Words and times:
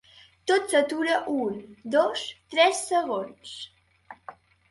Tot 0.51 0.71
s'atura 0.73 1.17
un, 1.33 1.59
dos, 1.97 2.25
tres 2.55 2.81
segons. 2.87 3.53